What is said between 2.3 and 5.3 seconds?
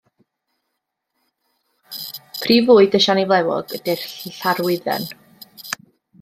Prif fwyd y siani flewog ydy'r llarwydden.